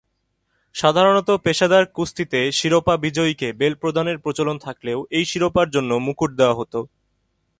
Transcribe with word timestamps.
সাধারণত 0.75 1.29
পেশাদার 1.43 1.83
কুস্তিতে 1.85 2.39
শিরোপা 2.51 2.95
বিজয়ীকে 2.97 3.47
বেল্ট 3.53 3.77
প্রদানের 3.79 4.17
প্রচলন 4.19 4.57
থাকলেও, 4.57 4.99
এই 5.11 5.25
শিরোপার 5.25 5.67
জন্য 5.69 5.91
মুকুট 5.95 6.31
দেয়া 6.31 6.53
হতো। 6.53 6.79